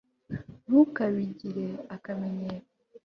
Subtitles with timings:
[0.65, 2.59] ntukabigire akamenyero